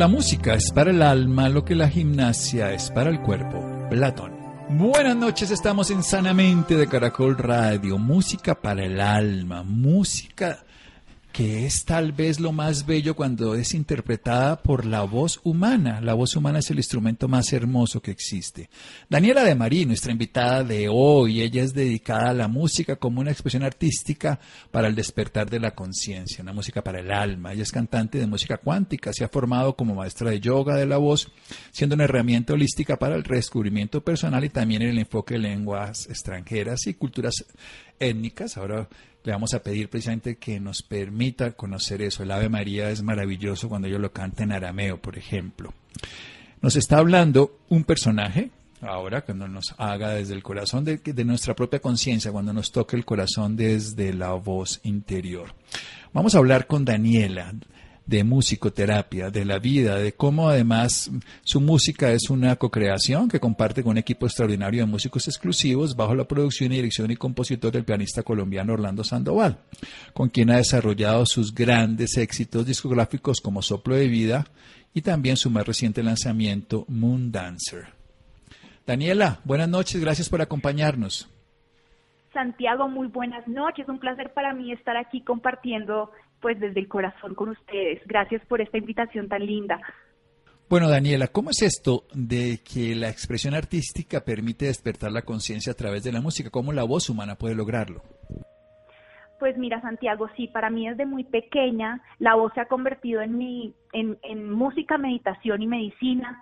[0.00, 3.62] La música es para el alma lo que la gimnasia es para el cuerpo.
[3.90, 4.32] Platón.
[4.70, 7.98] Buenas noches, estamos en Sanamente de Caracol Radio.
[7.98, 10.64] Música para el alma, música
[11.32, 16.00] que es tal vez lo más bello cuando es interpretada por la voz humana.
[16.00, 18.68] La voz humana es el instrumento más hermoso que existe.
[19.08, 23.30] Daniela de Marí, nuestra invitada de hoy, ella es dedicada a la música como una
[23.30, 27.52] expresión artística para el despertar de la conciencia, una música para el alma.
[27.52, 30.98] Ella es cantante de música cuántica, se ha formado como maestra de yoga de la
[30.98, 31.30] voz,
[31.70, 36.06] siendo una herramienta holística para el redescubrimiento personal y también en el enfoque de lenguas
[36.08, 37.44] extranjeras y culturas
[38.00, 38.56] étnicas.
[38.56, 38.88] Ahora
[39.22, 42.22] le vamos a pedir precisamente que nos permita conocer eso.
[42.22, 45.72] El Ave María es maravilloso cuando ellos lo canta en arameo, por ejemplo.
[46.62, 51.54] Nos está hablando un personaje, ahora cuando nos haga desde el corazón de, de nuestra
[51.54, 55.54] propia conciencia, cuando nos toque el corazón desde la voz interior.
[56.12, 57.54] Vamos a hablar con Daniela
[58.10, 61.08] de musicoterapia, de la vida, de cómo además
[61.44, 66.16] su música es una co-creación que comparte con un equipo extraordinario de músicos exclusivos bajo
[66.16, 69.58] la producción y dirección y compositor del pianista colombiano Orlando Sandoval,
[70.12, 74.44] con quien ha desarrollado sus grandes éxitos discográficos como Soplo de Vida
[74.92, 77.94] y también su más reciente lanzamiento Moon Dancer.
[78.88, 81.28] Daniela, buenas noches, gracias por acompañarnos.
[82.32, 83.88] Santiago, muy buenas noches.
[83.88, 86.10] Un placer para mí estar aquí compartiendo
[86.40, 88.00] pues desde el corazón con ustedes.
[88.06, 89.80] Gracias por esta invitación tan linda.
[90.68, 95.76] Bueno, Daniela, ¿cómo es esto de que la expresión artística permite despertar la conciencia a
[95.76, 96.48] través de la música?
[96.50, 98.02] ¿Cómo la voz humana puede lograrlo?
[99.40, 103.36] Pues mira, Santiago, sí, para mí desde muy pequeña la voz se ha convertido en
[103.36, 106.40] mi, en, en música, meditación y medicina.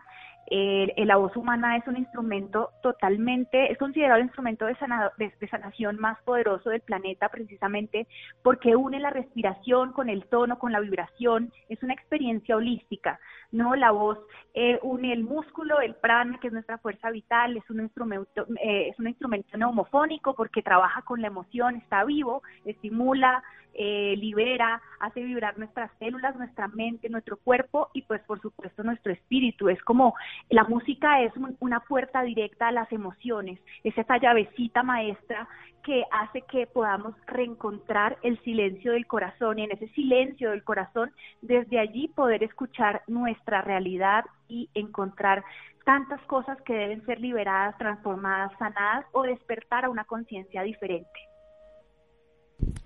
[0.50, 4.74] Eh, la voz humana es un instrumento totalmente, es considerado el instrumento de,
[5.18, 8.06] de, sanación más poderoso del planeta precisamente
[8.42, 13.20] porque une la respiración con el tono, con la vibración, es una experiencia holística,
[13.50, 13.74] ¿no?
[13.74, 14.18] La voz
[14.54, 18.88] eh, une el músculo, el prana, que es nuestra fuerza vital, es un instrumento, eh,
[18.88, 23.42] es un instrumento neumofónico porque trabaja con la emoción, está vivo, estimula,
[23.74, 29.12] eh, libera, hace vibrar nuestras células, nuestra mente, nuestro cuerpo y pues por supuesto nuestro
[29.12, 29.68] espíritu.
[29.68, 30.14] Es como
[30.50, 35.48] la música es una puerta directa a las emociones, es esa llavecita maestra
[35.88, 41.10] que hace que podamos reencontrar el silencio del corazón y en ese silencio del corazón
[41.40, 45.42] desde allí poder escuchar nuestra realidad y encontrar
[45.86, 51.08] tantas cosas que deben ser liberadas, transformadas, sanadas o despertar a una conciencia diferente.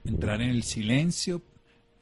[0.05, 1.43] Entrar en el silencio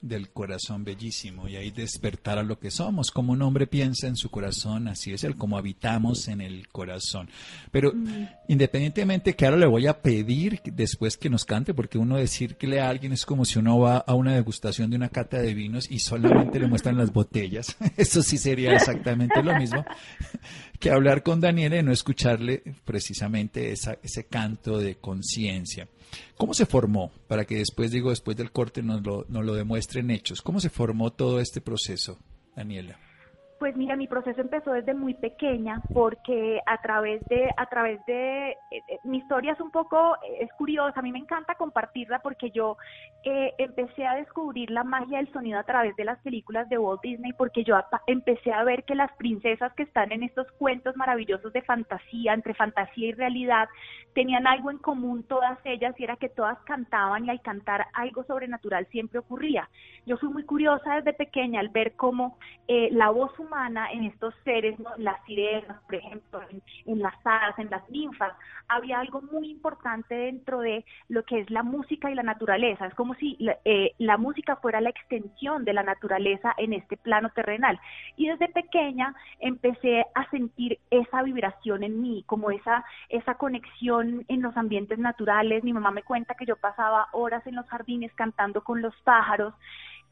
[0.00, 3.11] del corazón bellísimo y ahí despertar a lo que somos.
[3.11, 7.28] Como un hombre piensa en su corazón, así es el como habitamos en el corazón.
[7.71, 8.28] Pero mm.
[8.49, 12.88] independientemente que ahora le voy a pedir después que nos cante, porque uno decirle a
[12.88, 15.99] alguien es como si uno va a una degustación de una cata de vinos y
[15.99, 17.77] solamente le muestran las botellas.
[17.97, 19.84] Eso sí sería exactamente lo mismo
[20.78, 25.88] que hablar con Daniela y no escucharle precisamente ese canto de conciencia.
[26.37, 27.10] ¿Cómo se formó?
[27.28, 30.43] Para que después, digo, después del corte nos lo, nos lo demuestren hechos.
[30.43, 32.19] ¿Cómo se formó todo este proceso,
[32.56, 32.98] Daniela?
[33.60, 38.53] Pues mira, mi proceso empezó desde muy pequeña porque a través de, a través de,
[38.53, 42.20] eh, eh, mi historia es un poco, eh, es curiosa, a mí me encanta compartirla
[42.20, 42.78] porque yo
[43.22, 47.34] empecé a descubrir la magia del sonido a través de las películas de Walt Disney
[47.34, 51.60] porque yo empecé a ver que las princesas que están en estos cuentos maravillosos de
[51.60, 53.69] fantasía, entre fantasía y realidad,
[54.15, 58.25] tenían algo en común todas ellas y era que todas cantaban y al cantar algo
[58.25, 59.69] sobrenatural siempre ocurría.
[60.06, 63.50] Yo fui muy curiosa desde pequeña al ver cómo la voz humana
[63.93, 66.41] en estos seres, las sirenas, por ejemplo,
[66.87, 68.32] en, las hadas, en las ninfas,
[68.69, 72.87] había algo muy importante dentro de lo que es la música y la naturaleza.
[72.87, 77.31] Es como si eh, la música fuera la extensión de la naturaleza en este plano
[77.31, 77.81] terrenal.
[78.17, 84.43] Y desde pequeña empecé a sentir esa vibración en mí, como esa, esa conexión en
[84.43, 85.64] los ambientes naturales.
[85.64, 89.55] Mi mamá me cuenta que yo pasaba horas en los jardines cantando con los pájaros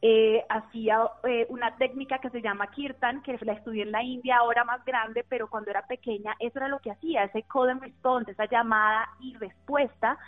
[0.00, 4.36] eh, hacía eh, una técnica que se llama kirtan, que la estudié en la India,
[4.38, 7.82] ahora más grande, pero cuando era pequeña eso era lo que hacía, ese call and
[7.82, 10.18] response, esa llamada y respuesta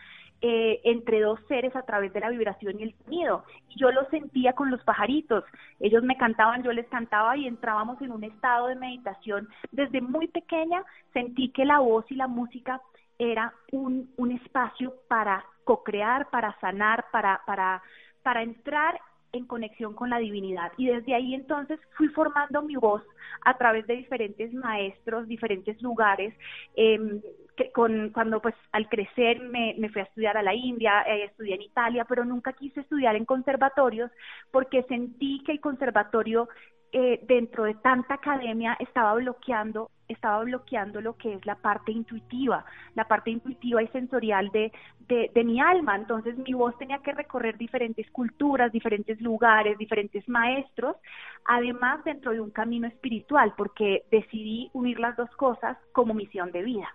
[0.42, 3.44] eh, entre dos seres a través de la vibración y el sonido.
[3.76, 5.44] Yo lo sentía con los pajaritos,
[5.78, 9.48] ellos me cantaban, yo les cantaba y entrábamos en un estado de meditación.
[9.70, 10.82] Desde muy pequeña
[11.12, 12.80] sentí que la voz y la música
[13.18, 17.82] era un, un espacio para co-crear, para sanar, para, para,
[18.22, 18.98] para entrar
[19.32, 20.72] en conexión con la divinidad.
[20.76, 23.02] Y desde ahí entonces fui formando mi voz
[23.44, 26.34] a través de diferentes maestros, diferentes lugares.
[26.76, 27.20] Eh,
[27.56, 31.24] que con, cuando pues al crecer me, me fui a estudiar a la India, eh,
[31.24, 34.10] estudié en Italia, pero nunca quise estudiar en conservatorios
[34.50, 36.48] porque sentí que el conservatorio
[36.92, 42.64] eh, dentro de tanta academia estaba bloqueando estaba bloqueando lo que es la parte intuitiva,
[42.94, 44.72] la parte intuitiva y sensorial de,
[45.08, 45.96] de, mi alma.
[45.96, 50.96] Entonces mi voz tenía que recorrer diferentes culturas, diferentes lugares, diferentes maestros,
[51.44, 56.62] además dentro de un camino espiritual, porque decidí unir las dos cosas como misión de
[56.62, 56.88] vida.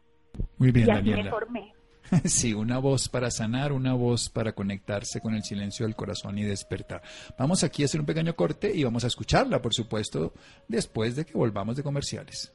[0.58, 1.24] Muy bien, y así Daniela.
[1.24, 1.75] me formé.
[2.26, 6.44] Sí, una voz para sanar, una voz para conectarse con el silencio del corazón y
[6.44, 7.02] despertar.
[7.38, 10.34] Vamos aquí a hacer un pequeño corte y vamos a escucharla, por supuesto,
[10.68, 12.52] después de que volvamos de comerciales.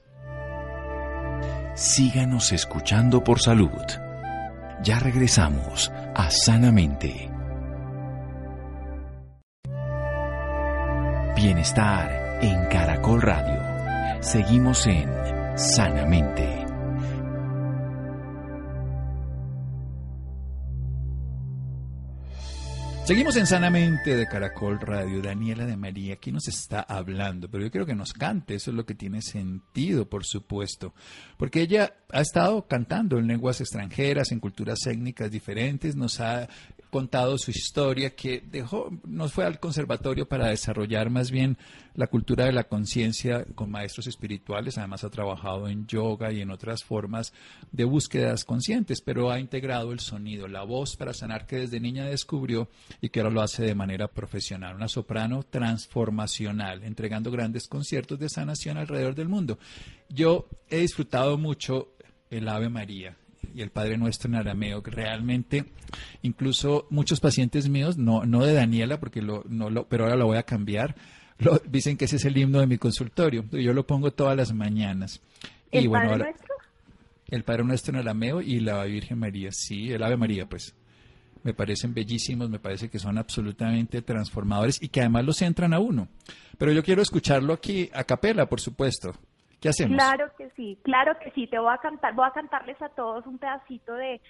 [1.75, 3.71] Síganos escuchando por salud.
[4.83, 7.31] Ya regresamos a Sanamente.
[11.37, 14.23] Bienestar en Caracol Radio.
[14.23, 15.09] Seguimos en
[15.57, 16.60] Sanamente.
[23.11, 25.21] Seguimos en Sanamente de Caracol Radio.
[25.21, 28.77] Daniela de María aquí nos está hablando, pero yo quiero que nos cante, eso es
[28.77, 30.95] lo que tiene sentido, por supuesto,
[31.37, 36.49] porque ella ha estado cantando en lenguas extranjeras, en culturas étnicas diferentes, nos ha
[36.91, 41.57] contado su historia que dejó, nos fue al conservatorio para desarrollar más bien
[41.95, 46.51] la cultura de la conciencia con maestros espirituales, además ha trabajado en yoga y en
[46.51, 47.33] otras formas
[47.73, 52.07] de búsquedas conscientes, pero ha integrado el sonido, la voz para sanar que desde niña
[52.07, 52.69] descubrió
[53.01, 58.29] y que ahora lo hace de manera profesional, una soprano transformacional, entregando grandes conciertos de
[58.29, 59.59] sanación alrededor del mundo.
[60.09, 61.95] Yo he disfrutado mucho
[62.31, 63.17] el Ave María
[63.55, 65.65] y el Padre Nuestro en arameo, que realmente
[66.23, 70.27] incluso muchos pacientes míos, no, no de Daniela, porque lo, no lo, pero ahora lo
[70.27, 70.95] voy a cambiar,
[71.39, 73.45] lo, dicen que ese es el himno de mi consultorio.
[73.51, 75.21] Yo lo pongo todas las mañanas.
[75.73, 76.55] ¿El y bueno, Padre ahora- Nuestro?
[77.29, 80.75] el Padre Nuestro en arameo y la Virgen María, sí, el Ave María, pues.
[81.43, 85.79] Me parecen bellísimos, me parece que son absolutamente transformadores y que además los entran a
[85.79, 86.09] uno.
[86.59, 89.13] Pero yo quiero escucharlo aquí a capela, por supuesto.
[89.61, 89.97] ¿Qué hacemos?
[89.97, 91.47] Claro que sí, claro que sí.
[91.47, 94.21] Te voy a cantar, voy a cantarles a todos un pedacito de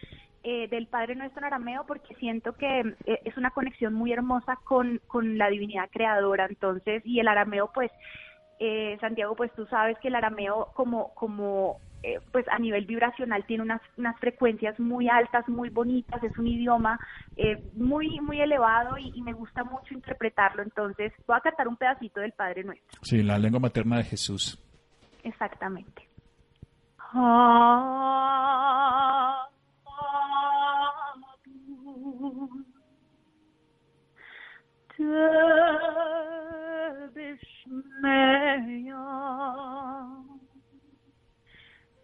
[0.42, 4.56] eh, del Padre Nuestro en arameo porque siento que eh, es una conexión muy hermosa
[4.64, 6.46] con, con la divinidad creadora.
[6.46, 7.90] Entonces, y el arameo, pues,
[8.58, 13.44] eh, Santiago, pues tú sabes que el arameo como como eh, pues a nivel vibracional
[13.46, 16.98] tiene unas, unas frecuencias muy altas, muy bonitas, es un idioma
[17.36, 20.62] eh, muy muy elevado y, y me gusta mucho interpretarlo.
[20.62, 23.00] Entonces, voy a cantar un pedacito del Padre Nuestro.
[23.02, 24.58] Sí, la lengua materna de Jesús.
[25.22, 26.08] Exactamente.
[27.12, 27.90] Ah,
[31.16, 32.40] malkuta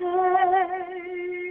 [0.00, 1.49] say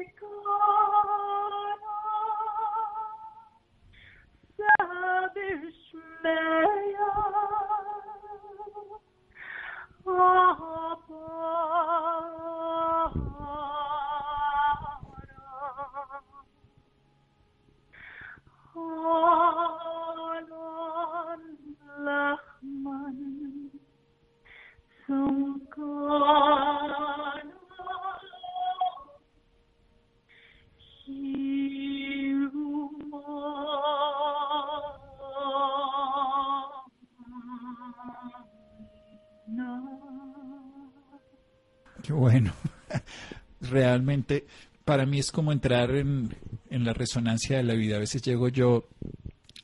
[43.70, 44.46] Realmente,
[44.86, 46.36] para mí es como entrar en,
[46.70, 47.98] en la resonancia de la vida.
[47.98, 48.88] A veces llego yo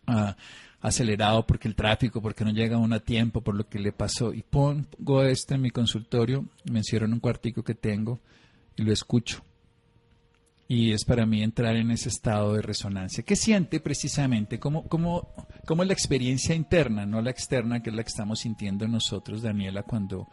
[0.07, 0.35] ah,
[0.81, 4.33] acelerado porque el tráfico, porque no llega uno a tiempo, por lo que le pasó.
[4.33, 8.19] Y pongo esto en mi consultorio, me encierro en un cuartico que tengo
[8.75, 9.43] y lo escucho.
[10.67, 13.23] y es para mí entrar en ese estado de resonancia.
[13.23, 14.59] ¿Qué siente precisamente?
[14.59, 15.29] ¿Cómo, cómo,
[15.65, 19.83] cómo la experiencia interna, no la externa, que es la que estamos sintiendo nosotros, Daniela,
[19.83, 20.27] cuando,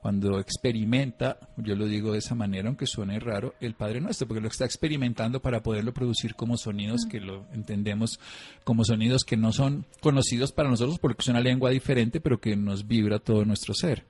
[0.00, 4.40] cuando experimenta, yo lo digo de esa manera, aunque suene raro, el Padre Nuestro, porque
[4.40, 8.18] lo está experimentando para poderlo producir como sonidos que lo entendemos
[8.64, 12.56] como sonidos que no son conocidos para nosotros porque es una lengua diferente, pero que
[12.56, 14.04] nos vibra todo nuestro ser.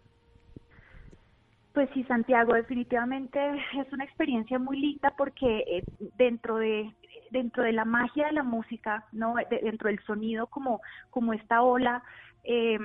[1.72, 3.38] Pues sí, Santiago, definitivamente
[3.78, 5.84] es una experiencia muy linda porque eh,
[6.16, 6.92] dentro de
[7.30, 10.80] dentro de la magia de la música, no, dentro del sonido como
[11.10, 12.02] como esta ola,
[12.44, 12.78] eh,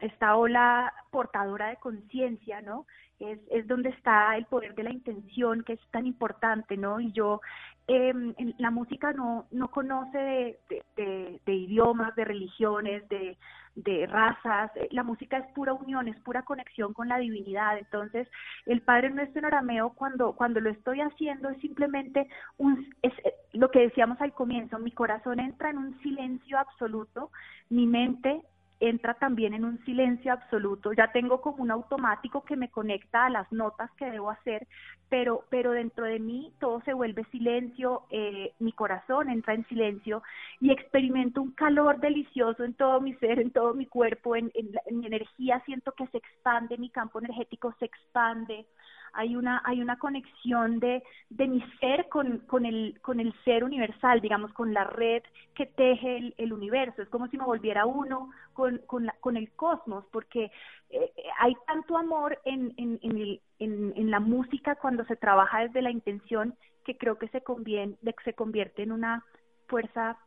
[0.00, 2.86] esta ola portadora de conciencia, ¿no?
[3.18, 7.00] Es, es donde está el poder de la intención que es tan importante, ¿no?
[7.00, 7.40] Y yo,
[7.86, 8.12] eh,
[8.58, 13.36] la música no, no conoce de, de idiomas, de religiones, de,
[13.74, 17.78] de razas, la música es pura unión, es pura conexión con la divinidad.
[17.78, 18.28] Entonces,
[18.66, 22.28] el Padre Nuestro en arameo, cuando, cuando lo estoy haciendo, es simplemente
[22.58, 27.30] un, es eh, lo que decíamos al comienzo, mi corazón entra en un silencio absoluto,
[27.68, 28.42] mi mente
[28.80, 30.92] entra también en un silencio absoluto.
[30.92, 34.66] Ya tengo como un automático que me conecta a las notas que debo hacer,
[35.10, 40.22] pero, pero dentro de mí todo se vuelve silencio, eh, mi corazón entra en silencio
[40.60, 44.98] y experimento un calor delicioso en todo mi ser, en todo mi cuerpo, en, en
[44.98, 48.66] mi energía siento que se expande, mi campo energético se expande
[49.12, 53.64] hay una, hay una conexión de, de mi ser con, con, el, con el ser
[53.64, 55.22] universal, digamos, con la red
[55.54, 57.02] que teje el, universo.
[57.02, 60.50] Es como si me volviera uno con, con, la, con el cosmos, porque
[60.90, 65.82] eh, hay tanto amor en, en, en, el, en, la música cuando se trabaja desde
[65.82, 69.24] la intención que creo que se, conviene, se convierte en una
[69.68, 70.18] fuerza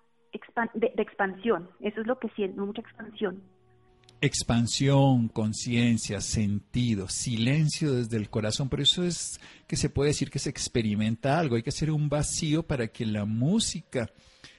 [0.74, 1.70] de, de expansión.
[1.80, 3.42] Eso es lo que siento, mucha expansión
[4.26, 8.70] expansión, conciencia, sentido, silencio desde el corazón.
[8.70, 11.58] Por eso es que se puede decir que se experimenta algo.
[11.58, 14.10] Hay que hacer un vacío para que la música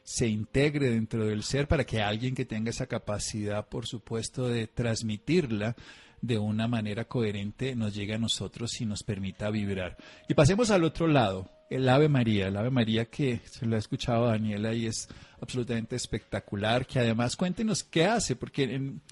[0.02, 4.66] se integre dentro del ser, para que alguien que tenga esa capacidad, por supuesto, de
[4.66, 5.74] transmitirla
[6.20, 9.96] de una manera coherente nos llegue a nosotros y nos permita vibrar.
[10.28, 13.78] Y pasemos al otro lado, el Ave María, el Ave María que se lo ha
[13.78, 15.08] escuchado Daniela y es
[15.40, 19.02] absolutamente espectacular, que además cuéntenos qué hace, porque en,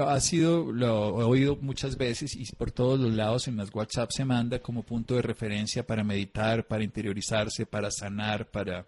[0.00, 4.10] ha sido, lo he oído muchas veces y por todos los lados en las WhatsApp
[4.10, 8.86] se manda como punto de referencia para meditar, para interiorizarse, para sanar, para,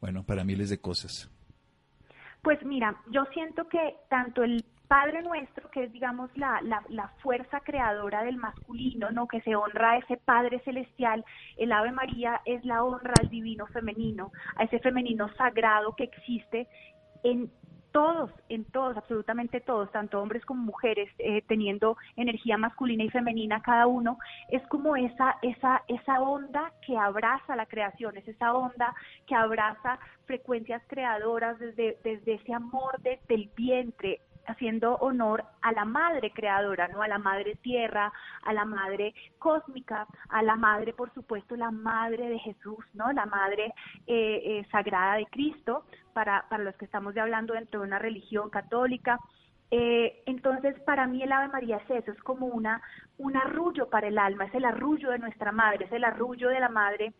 [0.00, 1.30] bueno, para miles de cosas.
[2.42, 7.08] Pues mira, yo siento que tanto el Padre Nuestro, que es, digamos, la, la, la,
[7.22, 9.26] fuerza creadora del masculino, ¿no?
[9.26, 11.24] Que se honra a ese Padre Celestial.
[11.56, 16.68] El Ave María es la honra al divino femenino, a ese femenino sagrado que existe
[17.22, 17.50] en
[17.92, 23.62] todos, en todos, absolutamente todos, tanto hombres como mujeres, eh, teniendo energía masculina y femenina
[23.62, 24.18] cada uno,
[24.48, 28.94] es como esa, esa, esa onda que abraza la creación, es esa onda
[29.26, 36.32] que abraza frecuencias creadoras desde, desde ese amor del vientre, haciendo honor a la madre
[36.32, 37.02] creadora, ¿no?
[37.02, 38.12] A la madre tierra,
[38.44, 43.12] a la madre cósmica, a la madre, por supuesto, la madre de Jesús, ¿no?
[43.12, 43.72] La madre
[44.06, 48.50] eh, eh, sagrada de Cristo, para, para los que estamos hablando dentro de una religión
[48.50, 49.18] católica.
[49.70, 52.82] Eh, entonces, para mí el Ave María es eso, es como una,
[53.18, 56.60] un arrullo para el alma, es el arrullo de nuestra madre, es el arrullo de
[56.60, 57.14] la madre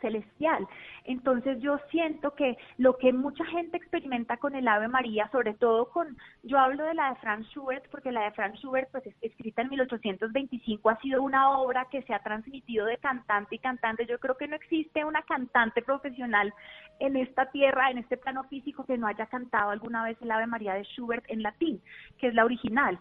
[0.00, 0.66] celestial.
[1.04, 5.90] Entonces yo siento que lo que mucha gente experimenta con el Ave María, sobre todo
[5.90, 9.62] con, yo hablo de la de Franz Schubert, porque la de Franz Schubert, pues escrita
[9.62, 14.06] en 1825, ha sido una obra que se ha transmitido de cantante y cantante.
[14.06, 16.52] Yo creo que no existe una cantante profesional
[16.98, 20.46] en esta tierra, en este plano físico, que no haya cantado alguna vez el Ave
[20.46, 21.80] María de Schubert en latín,
[22.18, 22.98] que es la original.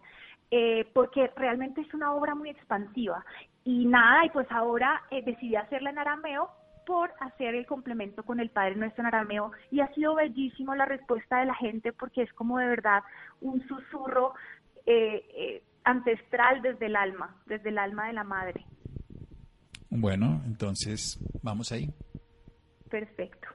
[0.51, 3.23] Eh, porque realmente es una obra muy expansiva.
[3.63, 6.49] Y nada, y pues ahora eh, decidí hacerla en arameo
[6.89, 10.85] por hacer el complemento con el Padre Nuestro en arameo y ha sido bellísimo la
[10.85, 13.03] respuesta de la gente porque es como de verdad
[13.41, 14.33] un susurro
[14.87, 18.65] eh, eh, ancestral desde el alma, desde el alma de la madre.
[19.91, 21.93] Bueno, entonces vamos ahí.
[22.89, 23.49] Perfecto.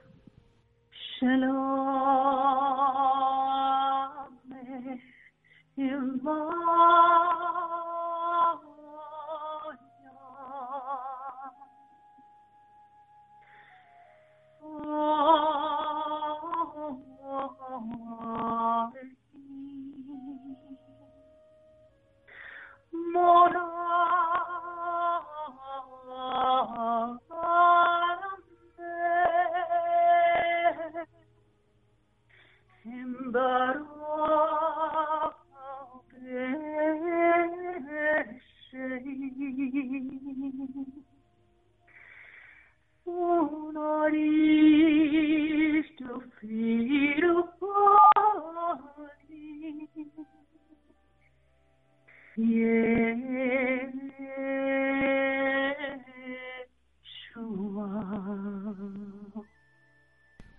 [5.75, 7.94] Embarrate
[14.65, 14.73] 我
[19.31, 19.33] 心
[23.13, 23.13] 莫
[23.49, 23.55] 让
[28.77, 28.81] 泪，
[32.81, 32.83] 千
[33.31, 33.37] 百
[33.73, 33.85] 罗
[36.09, 36.13] 悲
[38.71, 38.73] 谁？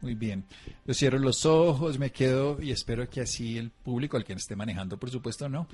[0.03, 0.45] Muy bien.
[0.87, 4.55] Yo cierro los ojos, me quedo y espero que así el público, al quien esté
[4.55, 5.67] manejando, por supuesto, no,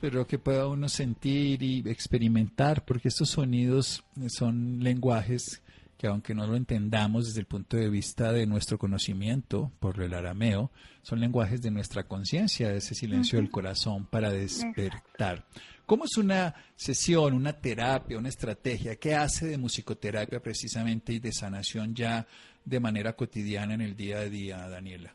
[0.00, 5.60] pero que pueda uno sentir y experimentar, porque estos sonidos son lenguajes
[5.96, 10.14] que aunque no lo entendamos desde el punto de vista de nuestro conocimiento por el
[10.14, 10.70] arameo,
[11.02, 15.44] son lenguajes de nuestra conciencia, de ese silencio del corazón para despertar.
[15.86, 18.96] ¿Cómo es una sesión, una terapia, una estrategia?
[18.96, 22.26] ¿Qué hace de musicoterapia precisamente y de sanación ya
[22.64, 25.12] de manera cotidiana en el día a día, Daniela?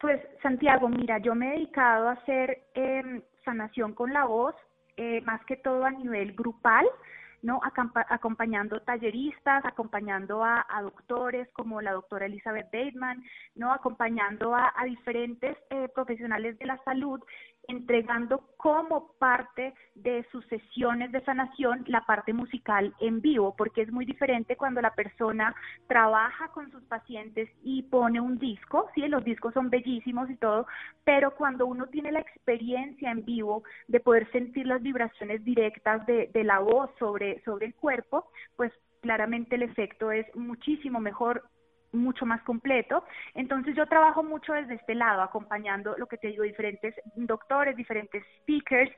[0.00, 4.54] Pues Santiago, mira, yo me he dedicado a hacer em, sanación con la voz,
[4.96, 6.86] eh, más que todo a nivel grupal,
[7.42, 7.60] ¿no?
[7.62, 13.22] acompañando talleristas, acompañando a, doctores como la doctora Elizabeth Bateman,
[13.54, 13.72] ¿no?
[13.72, 17.20] Acompañando a, diferentes eh, profesionales de la salud
[17.68, 23.92] entregando como parte de sus sesiones de sanación la parte musical en vivo, porque es
[23.92, 25.54] muy diferente cuando la persona
[25.86, 30.66] trabaja con sus pacientes y pone un disco, sí, los discos son bellísimos y todo,
[31.04, 36.30] pero cuando uno tiene la experiencia en vivo de poder sentir las vibraciones directas de,
[36.32, 38.72] de la voz sobre, sobre el cuerpo, pues
[39.02, 41.44] claramente el efecto es muchísimo mejor
[41.92, 43.04] mucho más completo.
[43.34, 48.22] Entonces yo trabajo mucho desde este lado, acompañando lo que te digo, diferentes doctores, diferentes
[48.40, 48.90] speakers,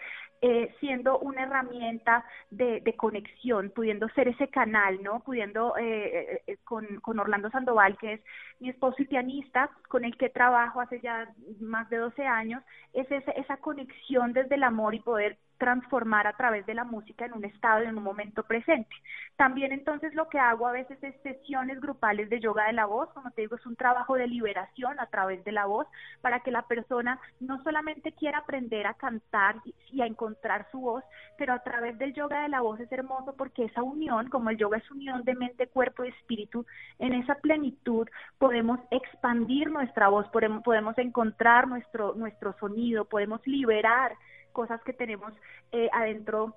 [0.43, 5.21] eh, siendo una herramienta de, conexión, pudiendo ser ese canal, ¿no?
[5.21, 8.21] Pudiendo eh, eh, con, con Orlando Sandoval, que es
[8.59, 11.29] mi esposo y pianista, con el que trabajo hace ya
[11.61, 16.33] más de 12 años, es esa, esa conexión desde el amor y poder transformar a
[16.33, 18.97] través de la música en un estado, en un momento presente.
[19.37, 23.11] También entonces lo que hago a veces es sesiones grupales de yoga de la voz,
[23.13, 25.87] como te digo, es un trabajo de liberación a través de la voz
[26.23, 29.57] para que la persona no solamente quiera aprender a cantar
[29.93, 31.05] y a encontrar su voz,
[31.37, 34.57] pero a través del yoga de la voz es hermoso porque esa unión, como el
[34.57, 36.65] yoga es unión de mente, cuerpo y espíritu,
[36.99, 44.13] en esa plenitud podemos expandir nuestra voz, podemos, encontrar nuestro, nuestro sonido, podemos liberar
[44.51, 45.33] cosas que tenemos
[45.73, 46.57] eh, adentro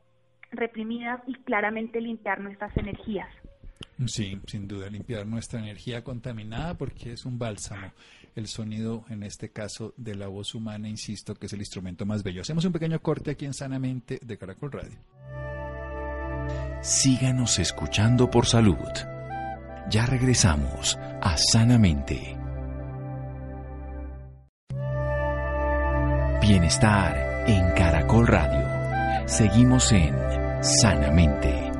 [0.51, 3.29] reprimidas y claramente limpiar nuestras energías.
[4.07, 7.91] Sí, sin duda, limpiar nuestra energía contaminada porque es un bálsamo.
[8.35, 12.23] El sonido, en este caso, de la voz humana, insisto, que es el instrumento más
[12.23, 12.41] bello.
[12.41, 14.97] Hacemos un pequeño corte aquí en Sanamente de Caracol Radio.
[16.81, 18.75] Síganos escuchando por salud.
[19.89, 22.37] Ya regresamos a Sanamente.
[26.41, 29.27] Bienestar en Caracol Radio.
[29.27, 30.15] Seguimos en
[30.61, 31.71] Sanamente.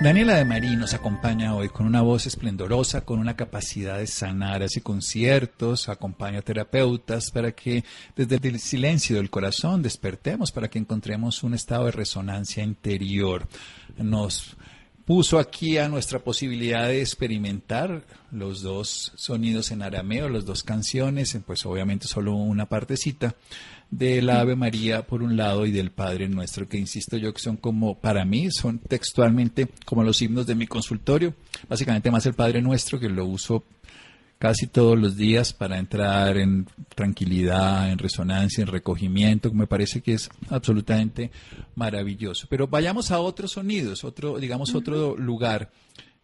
[0.00, 4.62] Daniela de Marí nos acompaña hoy con una voz esplendorosa, con una capacidad de sanar
[4.62, 7.82] así conciertos, acompaña a terapeutas para que
[8.14, 13.48] desde el silencio del corazón despertemos, para que encontremos un estado de resonancia interior.
[13.96, 14.56] Nos
[15.08, 21.34] puso aquí a nuestra posibilidad de experimentar los dos sonidos en arameo, las dos canciones,
[21.46, 23.34] pues obviamente solo una partecita
[23.90, 27.40] de la Ave María por un lado y del Padre Nuestro, que insisto yo que
[27.40, 31.32] son como, para mí, son textualmente como los himnos de mi consultorio,
[31.70, 33.64] básicamente más el Padre Nuestro, que lo uso
[34.38, 40.00] casi todos los días para entrar en tranquilidad, en resonancia, en recogimiento, que me parece
[40.00, 41.30] que es absolutamente
[41.74, 42.46] maravilloso.
[42.48, 45.70] Pero vayamos a otros sonidos, otro, digamos, otro lugar,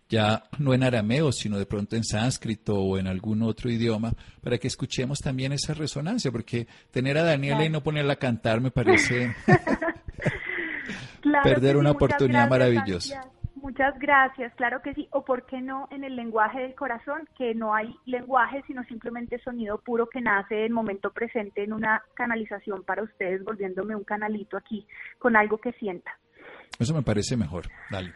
[0.08, 4.58] ya no en arameo, sino de pronto en sánscrito o en algún otro idioma, para
[4.58, 8.70] que escuchemos también esa resonancia, porque tener a Daniela y no ponerla a cantar me
[8.70, 9.34] parece
[11.42, 13.33] perder una oportunidad maravillosa.
[13.64, 15.08] Muchas gracias, claro que sí.
[15.10, 19.38] O por qué no en el lenguaje del corazón, que no hay lenguaje, sino simplemente
[19.38, 24.58] sonido puro que nace en momento presente en una canalización para ustedes, volviéndome un canalito
[24.58, 24.86] aquí
[25.18, 26.10] con algo que sienta.
[26.78, 27.64] Eso me parece mejor.
[27.90, 28.12] Dale.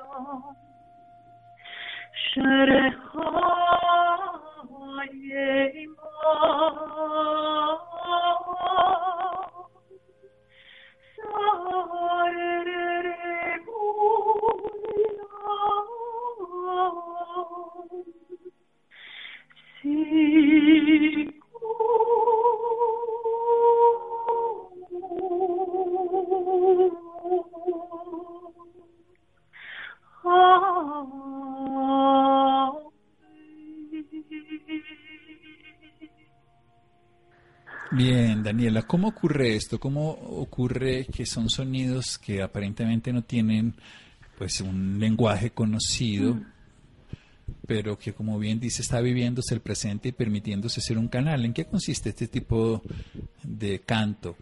[0.10, 0.67] 啊啊
[2.38, 2.54] Bien,
[38.48, 39.78] Daniela, ¿cómo ocurre esto?
[39.78, 43.74] ¿Cómo ocurre que son sonidos que aparentemente no tienen
[44.38, 46.46] pues un lenguaje conocido, mm.
[47.68, 51.44] pero que como bien dice está viviéndose el presente y permitiéndose ser un canal?
[51.44, 52.82] ¿En qué consiste este tipo
[53.44, 54.38] de canto?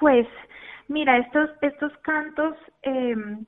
[0.00, 0.26] Pues
[0.88, 3.44] mira, estos estos cantos em,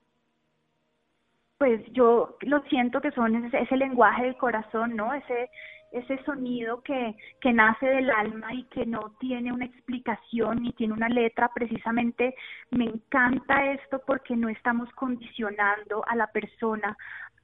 [1.57, 5.15] pues yo lo siento que son ese, ese lenguaje del corazón, ¿no?
[5.15, 5.49] Ese
[5.95, 10.93] ese sonido que, que nace del alma y que no tiene una explicación ni tiene
[10.93, 12.35] una letra, precisamente
[12.71, 16.97] me encanta esto porque no estamos condicionando a la persona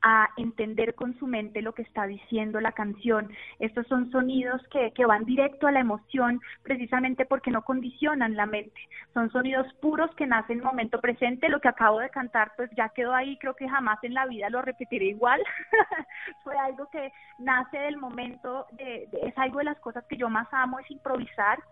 [0.02, 3.30] a entender con su mente lo que está diciendo la canción.
[3.58, 8.46] Estos son sonidos que, que van directo a la emoción precisamente porque no condicionan la
[8.46, 8.80] mente.
[9.12, 11.48] Son sonidos puros que nacen en el momento presente.
[11.48, 14.48] Lo que acabo de cantar pues ya quedó ahí, creo que jamás en la vida
[14.50, 15.40] lo repetiré igual.
[16.44, 20.48] Fue algo que nace del momento, de, es algo de las cosas que yo más
[20.52, 21.62] amo, es improvisar.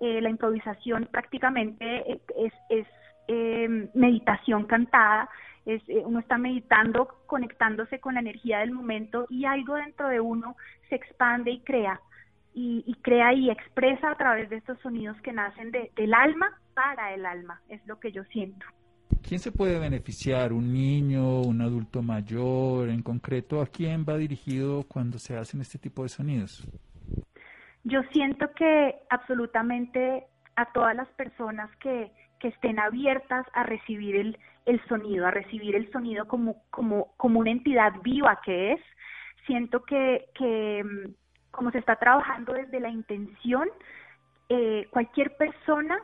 [0.00, 2.86] Eh, la improvisación prácticamente es, es
[3.28, 5.28] eh, meditación cantada
[5.66, 10.20] es, eh, uno está meditando, conectándose con la energía del momento y algo dentro de
[10.20, 10.56] uno
[10.88, 12.00] se expande y crea,
[12.56, 17.26] y, crea y expresa a través de estos sonidos que nacen del alma para el
[17.26, 18.64] alma, es lo que yo siento.
[19.26, 20.52] ¿Quién se puede beneficiar?
[20.52, 22.90] ¿Un niño, un adulto mayor?
[22.90, 26.68] En concreto, ¿a quién va dirigido cuando se hacen este tipo de sonidos?
[27.84, 34.38] Yo siento que absolutamente a todas las personas que, que estén abiertas a recibir el,
[34.66, 38.80] el sonido, a recibir el sonido como, como, como una entidad viva que es.
[39.46, 41.12] Siento que, que mm,
[41.50, 43.68] como se está trabajando desde la intención,
[44.48, 45.98] eh, cualquier persona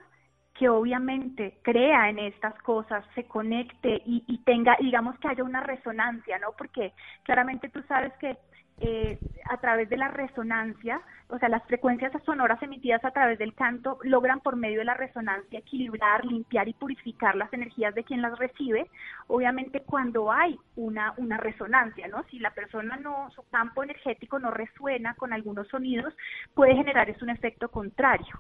[0.55, 5.63] que obviamente crea en estas cosas, se conecte y, y, tenga, digamos que haya una
[5.63, 6.53] resonancia, ¿no?
[6.53, 6.93] Porque
[7.23, 8.37] claramente tú sabes que
[8.81, 13.55] eh, a través de la resonancia, o sea, las frecuencias sonoras emitidas a través del
[13.55, 18.23] canto logran por medio de la resonancia equilibrar, limpiar y purificar las energías de quien
[18.23, 18.89] las recibe.
[19.27, 22.25] Obviamente cuando hay una, una resonancia, ¿no?
[22.31, 26.15] Si la persona no, su campo energético no resuena con algunos sonidos,
[26.55, 28.39] puede generar es un efecto contrario.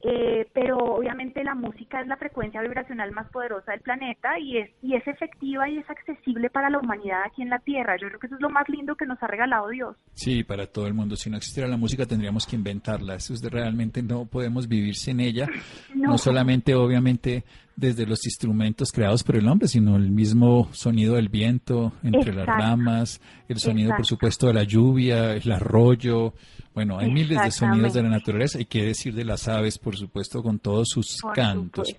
[0.00, 4.70] Eh, pero obviamente la música es la frecuencia vibracional más poderosa del planeta y es,
[4.80, 7.96] y es efectiva y es accesible para la humanidad aquí en la Tierra.
[8.00, 9.96] Yo creo que eso es lo más lindo que nos ha regalado Dios.
[10.12, 11.16] Sí, para todo el mundo.
[11.16, 13.16] Si no existiera la música tendríamos que inventarla.
[13.16, 15.48] Eso es de, realmente no podemos vivir sin ella.
[15.94, 16.16] No.
[16.16, 17.44] solamente obviamente
[17.78, 22.44] desde los instrumentos creados por el hombre, sino el mismo sonido del viento entre las
[22.44, 26.34] ramas, el sonido por supuesto de la lluvia, el arroyo,
[26.74, 29.96] bueno, hay miles de sonidos de la naturaleza y qué decir de las aves, por
[29.96, 31.94] supuesto, con todos sus cantos.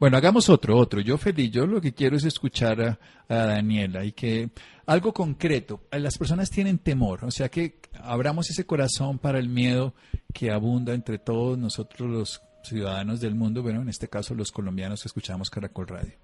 [0.00, 1.00] Bueno, hagamos otro, otro.
[1.00, 4.50] Yo feliz, yo lo que quiero es escuchar a, Daniela y que
[4.86, 5.82] algo concreto.
[5.92, 9.94] Las personas tienen temor, o sea que abramos ese corazón para el miedo
[10.32, 15.02] que abunda entre todos nosotros los ciudadanos del mundo, bueno, en este caso los colombianos
[15.02, 16.14] que escuchamos Caracol Radio.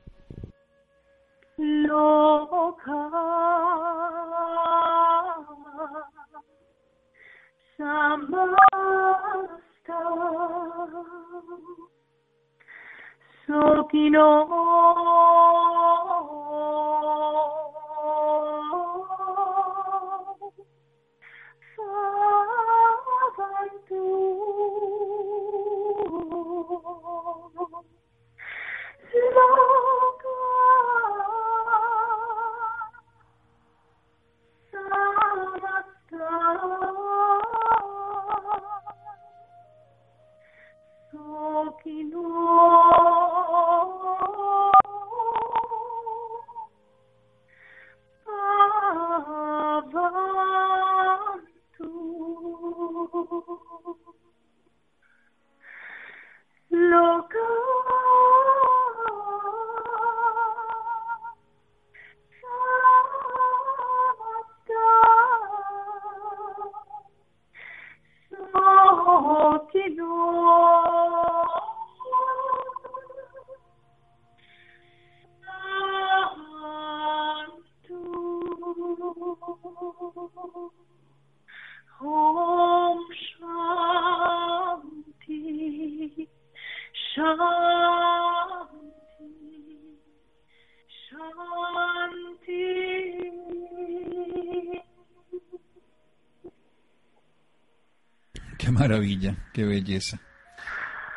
[98.81, 100.19] Maravilla, qué belleza.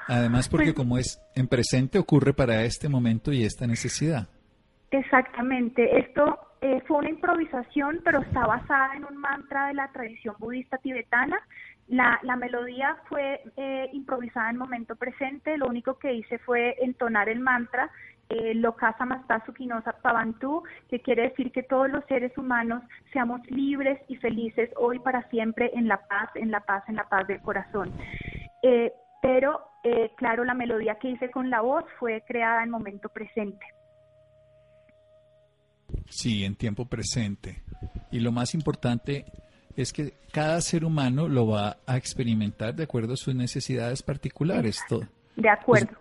[0.08, 4.28] Además, porque Pues- como es en presente, ocurre para este momento y esta necesidad.
[4.92, 5.98] Exactamente.
[6.00, 10.78] Esto eh, fue una improvisación, pero está basada en un mantra de la tradición budista
[10.78, 11.38] tibetana.
[11.88, 15.58] La, la melodía fue eh, improvisada en momento presente.
[15.58, 17.90] Lo único que hice fue entonar el mantra
[18.30, 22.82] eh, Lokasa Mastasu Kinosa Pavantu, que quiere decir que todos los seres humanos
[23.12, 27.08] seamos libres y felices hoy para siempre en la paz, en la paz, en la
[27.10, 27.92] paz del corazón.
[28.64, 33.10] Eh, pero, eh, claro, la melodía que hice con la voz fue creada en momento
[33.10, 33.66] presente.
[36.10, 37.64] Sí, en tiempo presente.
[38.12, 39.26] Y lo más importante
[39.76, 44.82] es que cada ser humano lo va a experimentar de acuerdo a sus necesidades particulares.
[44.88, 45.02] To-
[45.36, 45.98] De acuerdo.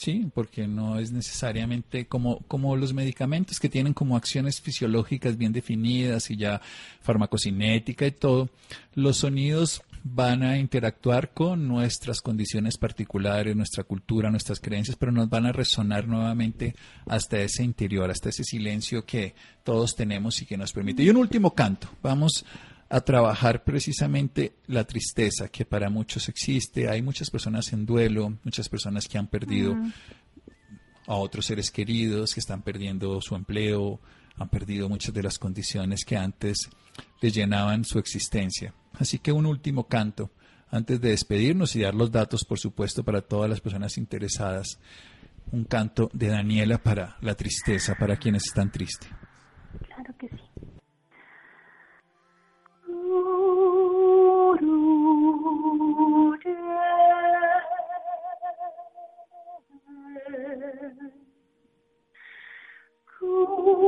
[0.00, 5.52] Sí, porque no es necesariamente como, como los medicamentos que tienen como acciones fisiológicas bien
[5.52, 6.62] definidas y ya
[7.02, 8.48] farmacocinética y todo,
[8.94, 15.28] los sonidos van a interactuar con nuestras condiciones particulares, nuestra cultura, nuestras creencias, pero nos
[15.28, 19.34] van a resonar nuevamente hasta ese interior, hasta ese silencio que
[19.64, 21.02] todos tenemos y que nos permite.
[21.02, 22.46] Y un último canto, vamos
[22.90, 26.88] a trabajar precisamente la tristeza que para muchos existe.
[26.88, 29.76] Hay muchas personas en duelo, muchas personas que han perdido
[31.06, 34.00] a otros seres queridos, que están perdiendo su empleo,
[34.36, 36.68] han perdido muchas de las condiciones que antes
[37.20, 38.74] les llenaban su existencia.
[38.94, 40.32] Así que un último canto,
[40.68, 44.80] antes de despedirnos y dar los datos, por supuesto, para todas las personas interesadas.
[45.52, 49.10] Un canto de Daniela para la tristeza, para quienes están tristes.
[63.70, 63.78] Shari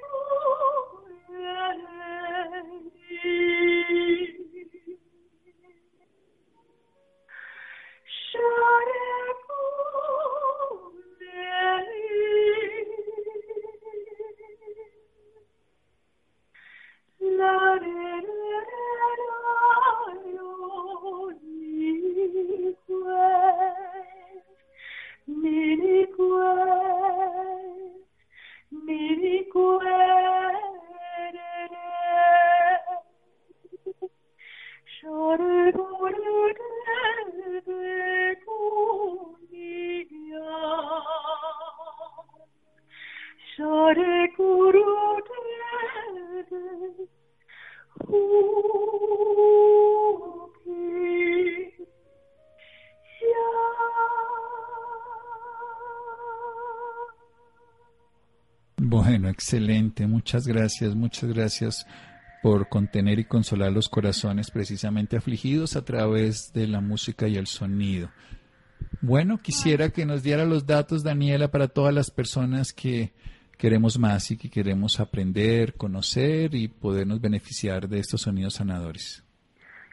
[0.00, 1.62] Kuya
[17.56, 18.15] God is.
[59.46, 60.08] Excelente.
[60.08, 61.86] Muchas gracias, muchas gracias
[62.42, 67.46] por contener y consolar los corazones precisamente afligidos a través de la música y el
[67.46, 68.10] sonido.
[69.00, 73.12] Bueno, quisiera que nos diera los datos, Daniela, para todas las personas que
[73.56, 79.24] queremos más y que queremos aprender, conocer y podernos beneficiar de estos sonidos sanadores.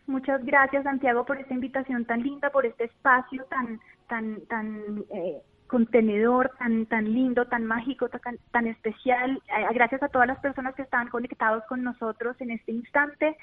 [0.07, 5.43] Muchas gracias, Santiago, por esta invitación tan linda, por este espacio tan, tan, tan eh,
[5.67, 9.41] contenedor, tan, tan lindo, tan mágico, tan, tan especial.
[9.47, 13.37] Eh, gracias a todas las personas que están conectados con nosotros en este instante.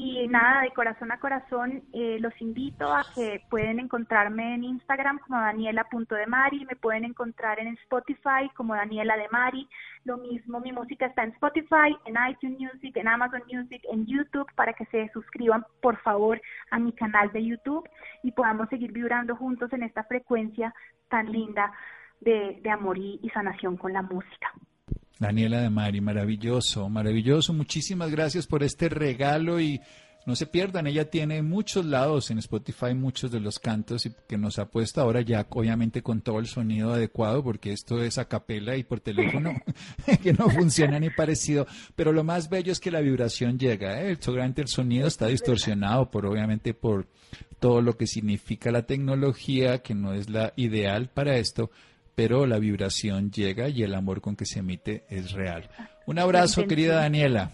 [0.00, 5.18] Y nada, de corazón a corazón, eh, los invito a que pueden encontrarme en Instagram
[5.18, 9.68] como daniela.demari, me pueden encontrar en Spotify como Daniela de Mari.
[10.04, 14.46] Lo mismo, mi música está en Spotify, en iTunes Music, en Amazon Music, en YouTube,
[14.54, 17.88] para que se suscriban, por favor, a mi canal de YouTube
[18.22, 20.72] y podamos seguir vibrando juntos en esta frecuencia
[21.08, 21.72] tan linda
[22.20, 24.52] de, de amor y, y sanación con la música.
[25.18, 27.52] Daniela de Mari, maravilloso, maravilloso.
[27.52, 29.80] Muchísimas gracias por este regalo y
[30.28, 34.36] no se pierdan, ella tiene muchos lados en Spotify, muchos de los cantos y que
[34.36, 38.26] nos ha puesto ahora ya obviamente con todo el sonido adecuado, porque esto es a
[38.26, 39.54] capela y por teléfono,
[40.22, 44.18] que no funciona ni parecido, pero lo más bello es que la vibración llega, ¿eh?
[44.20, 47.08] seguramente el sonido está distorsionado por obviamente por
[47.58, 51.70] todo lo que significa la tecnología, que no es la ideal para esto,
[52.18, 55.68] pero la vibración llega y el amor con que se emite es real.
[56.04, 57.50] Un abrazo, querida Daniela.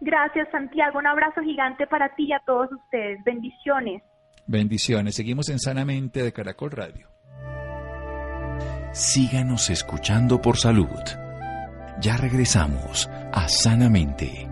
[0.00, 0.98] Gracias, Santiago.
[0.98, 3.22] Un abrazo gigante para ti y a todos ustedes.
[3.22, 4.02] Bendiciones.
[4.46, 5.14] Bendiciones.
[5.14, 7.06] Seguimos en Sanamente de Caracol Radio.
[8.92, 10.88] Síganos escuchando por salud.
[12.00, 14.48] Ya regresamos a Sanamente.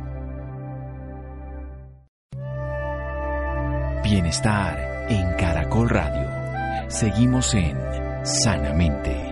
[4.04, 6.90] Bienestar en Caracol Radio.
[6.90, 7.74] Seguimos en
[8.22, 9.25] Sanamente.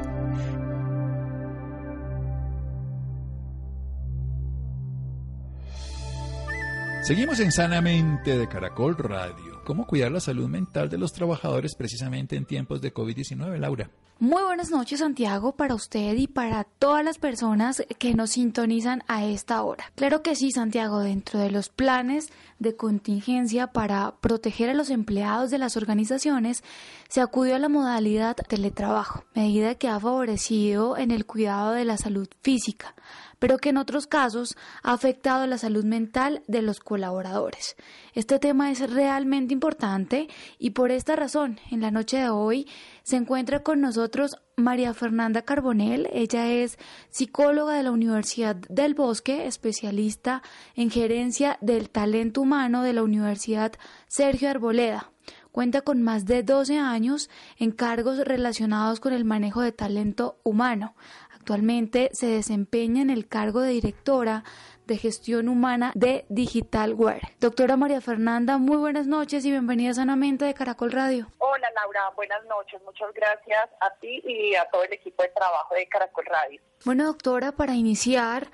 [7.04, 9.60] Seguimos en Sanamente de Caracol Radio.
[9.66, 13.90] ¿Cómo cuidar la salud mental de los trabajadores precisamente en tiempos de COVID-19, Laura?
[14.20, 19.26] Muy buenas noches, Santiago, para usted y para todas las personas que nos sintonizan a
[19.26, 19.84] esta hora.
[19.96, 25.50] Claro que sí, Santiago, dentro de los planes de contingencia para proteger a los empleados
[25.50, 26.64] de las organizaciones,
[27.10, 31.98] se acudió a la modalidad teletrabajo, medida que ha favorecido en el cuidado de la
[31.98, 32.94] salud física
[33.44, 37.76] pero que en otros casos ha afectado la salud mental de los colaboradores.
[38.14, 40.28] Este tema es realmente importante
[40.58, 42.66] y por esta razón, en la noche de hoy
[43.02, 46.08] se encuentra con nosotros María Fernanda Carbonell.
[46.14, 46.78] Ella es
[47.10, 50.42] psicóloga de la Universidad del Bosque, especialista
[50.74, 53.72] en gerencia del talento humano de la Universidad
[54.08, 55.10] Sergio Arboleda.
[55.54, 60.96] Cuenta con más de 12 años en cargos relacionados con el manejo de talento humano.
[61.44, 64.44] Actualmente se desempeña en el cargo de directora
[64.86, 67.20] de gestión humana de Digitalware.
[67.38, 71.26] Doctora María Fernanda, muy buenas noches y bienvenida sanamente de Caracol Radio.
[71.36, 72.80] Hola Laura, buenas noches.
[72.86, 76.62] Muchas gracias a ti y a todo el equipo de trabajo de Caracol Radio.
[76.86, 78.46] Bueno, doctora, para iniciar,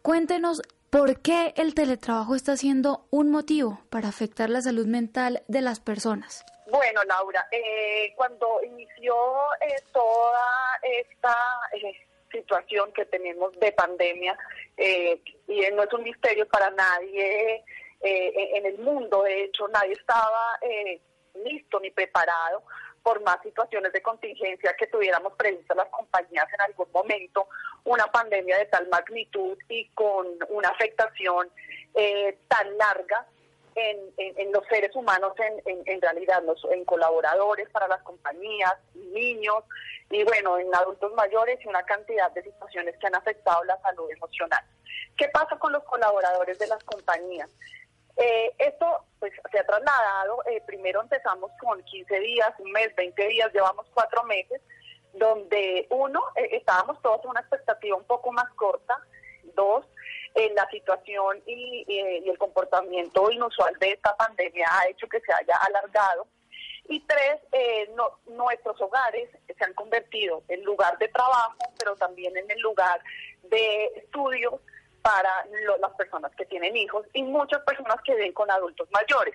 [0.00, 5.60] cuéntenos por qué el teletrabajo está siendo un motivo para afectar la salud mental de
[5.60, 6.46] las personas.
[6.70, 9.14] Bueno, Laura, eh, cuando inició
[9.60, 10.46] eh, toda
[10.82, 11.34] esta
[11.72, 12.07] eh,
[12.40, 14.36] situación que tenemos de pandemia
[14.76, 17.64] eh, y no es un misterio para nadie
[18.00, 19.22] eh, en el mundo.
[19.22, 21.00] De hecho, nadie estaba eh,
[21.44, 22.62] listo ni preparado
[23.02, 27.48] por más situaciones de contingencia que tuviéramos previstas las compañías en algún momento,
[27.84, 31.50] una pandemia de tal magnitud y con una afectación
[32.48, 33.26] tan larga
[33.78, 39.64] en, los seres humanos, en, en, realidad, los, en colaboradores para las compañías, niños
[40.10, 44.10] y bueno, en adultos mayores y una cantidad de situaciones que han afectado la salud
[44.10, 44.64] emocional.
[45.16, 47.50] ¿Qué pasa con los colaboradores de las compañías?
[48.16, 53.28] Eh, esto pues se ha trasladado, eh, primero empezamos con 15 días, un mes, 20
[53.28, 54.60] días, llevamos cuatro meses,
[55.12, 58.96] donde uno, eh, estábamos todos en una expectativa un poco más corta,
[59.54, 59.86] dos,
[60.54, 61.84] la situación y,
[62.28, 66.26] el comportamiento inusual de esta pandemia ha hecho que se haya alargado.
[66.90, 67.90] Y tres, eh,
[68.26, 73.00] nuestros hogares se han convertido en lugar de trabajo, pero también en el lugar
[73.42, 74.60] de estudio
[75.02, 75.46] para
[75.80, 79.34] las personas que tienen hijos y muchas personas que viven con adultos mayores.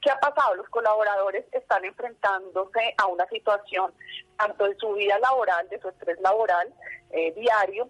[0.00, 0.56] ¿Qué ha pasado?
[0.56, 3.92] Los colaboradores están enfrentándose a una situación
[4.36, 6.72] tanto de su vida laboral, de su estrés laboral
[7.10, 7.88] eh, diario,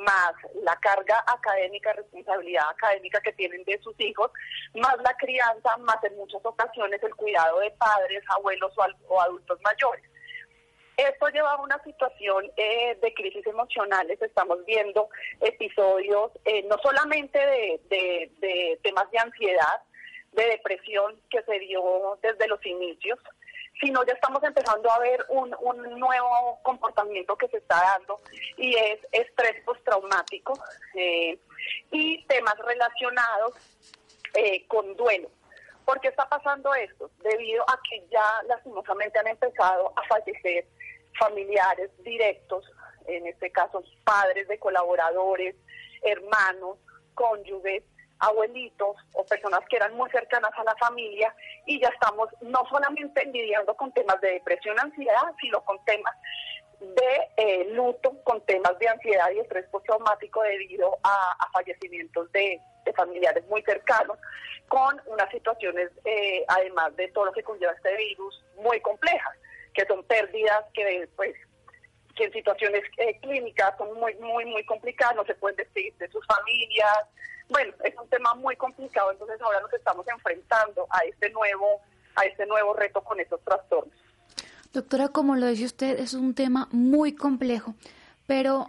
[0.00, 4.30] más la carga académica, responsabilidad académica que tienen de sus hijos,
[4.74, 8.72] más la crianza, más en muchas ocasiones el cuidado de padres, abuelos
[9.08, 10.04] o, adultos mayores.
[10.96, 14.20] Esto lleva a una situación eh, de crisis emocionales.
[14.22, 15.08] Estamos viendo
[15.40, 17.80] episodios eh, no solamente de,
[18.38, 19.82] de temas de ansiedad,
[20.32, 23.18] de depresión que se dio desde los inicios,
[23.80, 28.20] sino ya estamos empezando a ver un, un nuevo comportamiento que se está dando
[28.56, 30.54] y es estrés postraumático
[30.94, 31.38] eh,
[31.90, 33.54] y temas relacionados
[34.34, 35.30] eh, con duelo.
[35.84, 37.10] ¿Por qué está pasando esto?
[37.22, 40.66] Debido a que ya lastimosamente han empezado a fallecer
[41.18, 42.64] familiares directos,
[43.06, 45.54] en este caso padres de colaboradores,
[46.02, 46.78] hermanos,
[47.14, 47.82] cónyuges,
[48.18, 51.34] abuelitos o personas que eran muy cercanas a la familia
[51.66, 56.14] y ya estamos no solamente lidiando con temas de depresión, ansiedad, sino con temas
[56.80, 62.60] de eh, luto, con temas de ansiedad y estrés postraumático debido a, fallecimientos de,
[62.94, 64.18] familiares muy cercanos,
[64.68, 69.34] con unas situaciones, eh, además de todo lo que conlleva este virus, muy complejas,
[69.72, 71.34] que son pérdidas que pues
[72.14, 76.08] que en situaciones eh, clínicas son muy, muy, muy complicadas, no se pueden despedir de
[76.08, 77.06] sus familias.
[77.48, 81.80] Bueno, es un tema muy complicado, entonces ahora nos estamos enfrentando a este nuevo,
[82.16, 83.94] a este nuevo reto con estos trastornos.
[84.72, 87.74] Doctora, como lo dice usted, es un tema muy complejo,
[88.26, 88.66] pero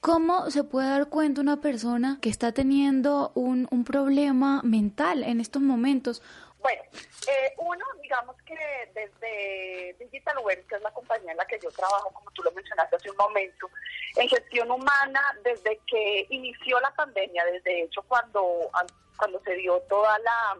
[0.00, 5.40] ¿cómo se puede dar cuenta una persona que está teniendo un, un problema mental en
[5.40, 6.22] estos momentos?
[6.62, 6.82] Bueno,
[7.28, 8.56] eh, uno, digamos que
[8.94, 12.52] desde Digital Web, que es la compañía en la que yo trabajo, como tú lo
[12.52, 13.68] mencionaste hace un momento,
[14.16, 18.70] en gestión humana, desde que inició la pandemia, desde hecho cuando,
[19.16, 20.58] cuando se dio toda la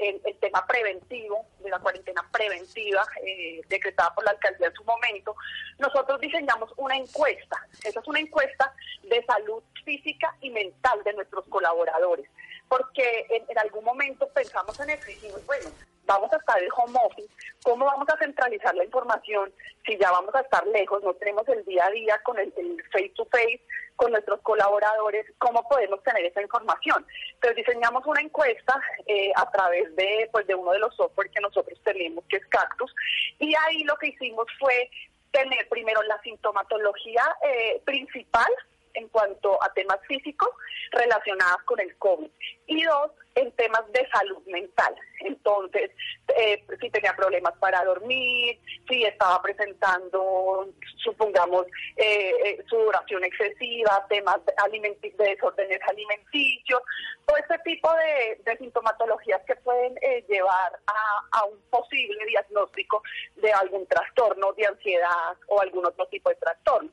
[0.00, 5.36] el, tema preventivo, de la cuarentena preventiva eh, decretada por la alcaldía en su momento,
[5.78, 7.66] nosotros diseñamos una encuesta.
[7.84, 12.28] Esa es una encuesta de salud física y mental de nuestros colaboradores
[12.70, 15.70] porque en, algún momento pensamos en eso y dijimos, bueno,
[16.06, 17.28] vamos a estar en home office,
[17.64, 19.52] ¿cómo vamos a centralizar la información
[19.84, 22.52] si ya vamos a estar lejos, no tenemos el día a día con el,
[22.92, 23.60] face to face,
[23.96, 27.04] con nuestros colaboradores, cómo podemos tener esa información?
[27.34, 31.40] Entonces diseñamos una encuesta eh, a través de, pues, de uno de los software que
[31.40, 32.94] nosotros tenemos, que es Cactus,
[33.40, 34.88] y ahí lo que hicimos fue
[35.32, 38.50] tener primero la sintomatología eh, principal
[38.94, 40.50] en cuanto a temas físicos
[40.92, 42.30] relacionados con el COVID
[42.66, 44.94] y dos, en temas de salud mental.
[45.20, 45.90] Entonces,
[46.36, 51.66] eh, si tenía problemas para dormir, si estaba presentando, supongamos,
[51.96, 56.80] eh, eh sudoración excesiva, temas de, de desórdenes alimenticios,
[57.26, 63.02] todo este tipo de, sintomatologías que pueden eh, llevar a, un posible diagnóstico
[63.36, 66.90] de algún trastorno de ansiedad o algún otro tipo de trastorno.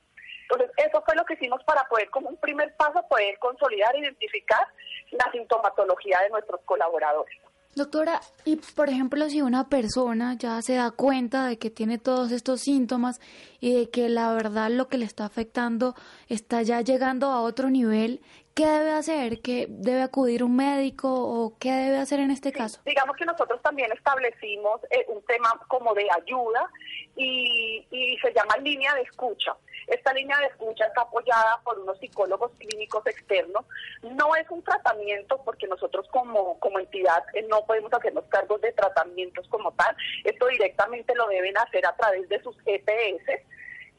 [0.50, 4.00] Entonces, eso fue lo que hicimos para poder, como un primer paso, poder consolidar e
[4.00, 4.66] identificar
[5.12, 7.38] la sintomatología de nuestros colaboradores.
[7.76, 12.32] Doctora, y por ejemplo, si una persona ya se da cuenta de que tiene todos
[12.32, 13.20] estos síntomas
[13.60, 15.94] y de que la verdad lo que le está afectando
[16.28, 18.22] está ya llegando a otro nivel,
[18.56, 19.42] ¿qué debe hacer?
[19.44, 22.82] ¿Qué debe acudir un médico o qué debe hacer en este caso?
[22.84, 26.68] Digamos que nosotros también establecimos eh, un tema como de ayuda
[27.16, 29.56] y, y se llama línea de escucha.
[29.88, 33.66] Esta línea de escucha está apoyada por unos psicólogos clínicos externos.
[34.02, 38.74] No es un tratamiento porque nosotros como, como entidad eh, no podemos hacernos cargos de
[38.74, 39.96] tratamientos como tal.
[40.26, 43.42] Esto directamente lo deben hacer a través de sus EPS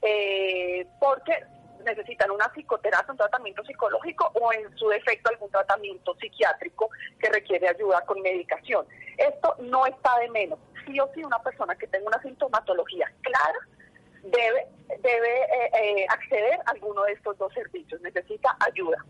[0.03, 1.43] eh, porque
[1.85, 7.67] necesitan una psicoterapia, un tratamiento psicológico o en su defecto algún tratamiento psiquiátrico que requiere
[7.67, 8.87] ayuda con medicación.
[9.17, 10.59] Esto no está de menos.
[10.85, 13.59] Sí o sí una persona que tenga una sintomatología clara
[14.23, 14.67] debe,
[15.01, 19.05] debe eh, eh, acceder a alguno de estos dos servicios, necesita ayuda.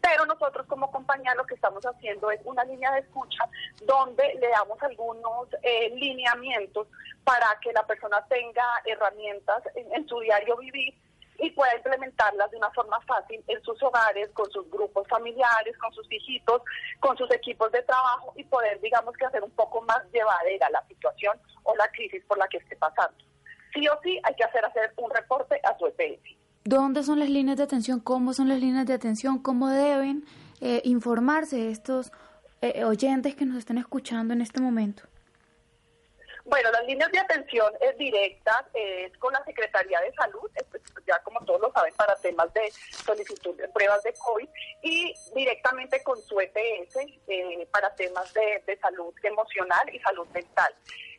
[0.00, 3.48] Pero nosotros como compañía lo que estamos haciendo es una línea de escucha
[3.84, 6.88] donde le damos algunos eh, lineamientos
[7.24, 10.94] para que la persona tenga herramientas en, su diario vivir
[11.38, 15.92] y pueda implementarlas de una forma fácil en sus hogares, con sus grupos familiares, con
[15.94, 16.60] sus hijitos,
[17.00, 20.86] con sus equipos de trabajo y poder, digamos que hacer un poco más llevadera la
[20.86, 23.24] situación o la crisis por la que esté pasando
[23.74, 26.36] sí o sí hay que hacer, hacer un reporte a su EPS.
[26.64, 28.00] ¿Dónde son las líneas de atención?
[28.00, 29.38] ¿Cómo son las líneas de atención?
[29.38, 30.24] ¿Cómo deben
[30.60, 32.10] eh, informarse estos
[32.62, 35.02] eh, oyentes que nos están escuchando en este momento?
[36.46, 41.18] Bueno, las líneas de atención es directas, es con la Secretaría de Salud, pues, ya
[41.20, 44.48] como todos lo saben, para temas de solicitud de pruebas de COVID,
[44.82, 46.96] y directamente con su EPS
[47.28, 50.74] eh, para temas de, de salud emocional y salud mental.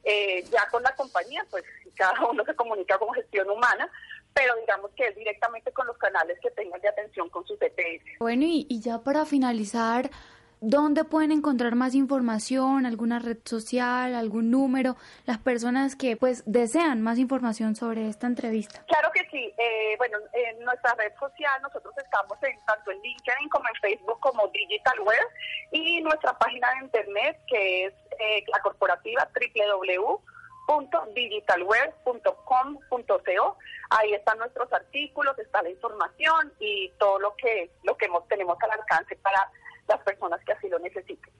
[0.06, 1.64] Eh, ya con la compañía, pues
[1.96, 3.90] cada uno se comunica con gestión humana,
[4.34, 8.20] pero digamos que es directamente con los canales que tengan de atención con sus EPS.
[8.20, 10.10] Bueno, y, y ya para finalizar,
[10.62, 12.86] ¿Dónde pueden encontrar más información?
[12.86, 14.16] ¿Alguna red social?
[14.16, 14.96] ¿Algún número?
[15.26, 18.84] Las personas que pues desean más información sobre esta entrevista.
[18.88, 19.54] Claro que sí.
[19.58, 24.20] Eh, bueno, en nuestra red social nosotros estamos en tanto en LinkedIn como en Facebook
[24.22, 25.28] como Digital Web
[25.72, 29.28] y nuestra página de internet que es eh, la corporativa
[30.68, 33.58] www.digitalweb.com.co.
[33.90, 38.72] Ahí están nuestros artículos, está la información y todo lo que lo que tenemos al
[38.72, 39.52] alcance para
[39.88, 41.32] las personas que así lo necesiten.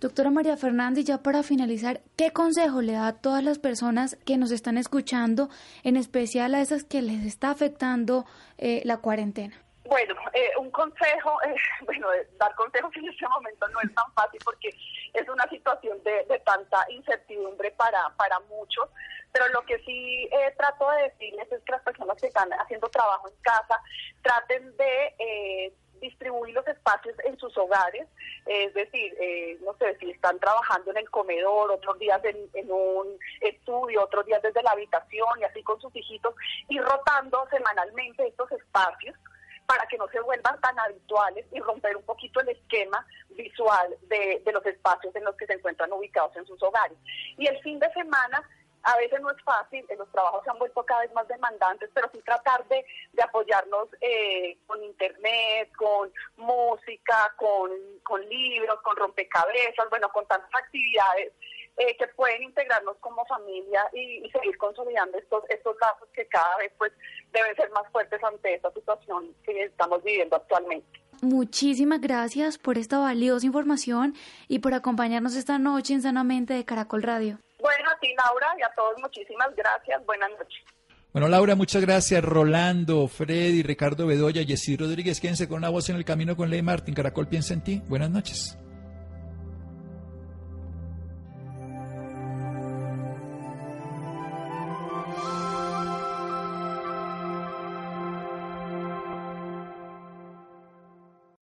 [0.00, 4.36] Doctora María Fernández, ya para finalizar, ¿qué consejo le da a todas las personas que
[4.36, 5.48] nos están escuchando,
[5.82, 8.24] en especial a esas que les está afectando
[8.58, 9.56] eh, la cuarentena?
[9.88, 11.54] Bueno, eh, un consejo, eh,
[11.86, 12.08] bueno,
[12.38, 16.84] dar consejos en este momento no es tan fácil porque es una situación de, tanta
[16.90, 18.86] incertidumbre para, para muchos,
[19.32, 20.28] pero lo que sí
[20.58, 23.80] trato de decirles es que las personas que están haciendo trabajo en casa
[24.22, 28.06] traten de distribuir los espacios en sus hogares,
[28.46, 33.18] es decir, eh, no sé, si están trabajando en el comedor, otros días en, un
[33.40, 36.34] estudio, otros días desde la habitación y así con sus hijitos,
[36.68, 39.16] y rotando semanalmente estos espacios
[39.68, 44.40] para que no se vuelvan tan habituales y romper un poquito el esquema visual de,
[44.42, 46.96] de los espacios en los que se encuentran ubicados en sus hogares.
[47.36, 48.42] Y el fin de semana
[48.84, 52.08] a veces no es fácil, los trabajos se han vuelto cada vez más demandantes, pero
[52.14, 57.70] sí tratar de, de apoyarnos eh, con internet, con música, con,
[58.04, 61.34] con libros, con rompecabezas, bueno, con tantas actividades
[61.78, 66.56] eh, que pueden integrarnos como familia y, y, seguir consolidando estos, estos lazos que cada
[66.58, 66.92] vez pues
[67.32, 71.00] deben ser más fuertes ante esta situación que estamos viviendo actualmente.
[71.22, 74.14] Muchísimas gracias por esta valiosa información
[74.46, 77.38] y por acompañarnos esta noche en Sanamente de Caracol Radio.
[77.60, 80.04] Bueno, a ti Laura y a todos muchísimas gracias.
[80.06, 80.64] Buenas noches.
[81.12, 82.22] Bueno, Laura, muchas gracias.
[82.22, 86.62] Rolando, Freddy, Ricardo Bedoya, Jessy Rodríguez, quédense con una voz en el camino con Ley
[86.62, 86.94] Martín.
[86.94, 87.82] Caracol piensa en ti.
[87.88, 88.58] Buenas noches.